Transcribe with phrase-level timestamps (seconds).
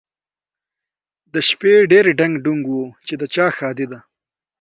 [1.33, 3.99] د شپې ډېر ډنګ ډونګ و چې د چا ښادي ده؟